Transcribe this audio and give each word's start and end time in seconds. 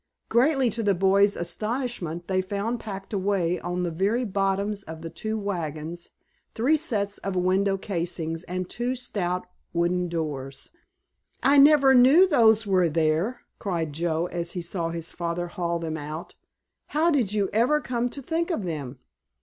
Greatly 0.29 0.71
to 0.71 0.81
the 0.81 0.95
boys' 0.95 1.35
astonishment 1.35 2.27
they 2.27 2.41
found 2.41 2.79
packed 2.79 3.13
away 3.13 3.59
on 3.59 3.83
the 3.83 3.91
very 3.91 4.25
bottoms 4.25 4.81
of 4.81 5.03
the 5.03 5.11
two 5.11 5.37
wagons 5.37 6.09
three 6.55 6.75
sets 6.75 7.19
of 7.19 7.35
window 7.35 7.77
casings 7.77 8.43
and 8.45 8.67
two 8.67 8.95
stout 8.95 9.45
wooden 9.73 10.07
doors. 10.09 10.71
"I 11.43 11.59
never 11.59 11.93
knew 11.93 12.25
those 12.27 12.65
were 12.65 12.89
there!" 12.89 13.41
cried 13.59 13.93
Joe, 13.93 14.25
as 14.25 14.53
he 14.53 14.61
saw 14.63 14.89
his 14.89 15.11
father 15.11 15.49
haul 15.49 15.77
them 15.77 15.97
out. 15.97 16.33
"How 16.87 17.11
did 17.11 17.33
you 17.33 17.51
ever 17.53 17.79
come 17.79 18.09
to 18.09 18.23
think 18.23 18.49
of 18.49 18.63
them?" 18.65 18.97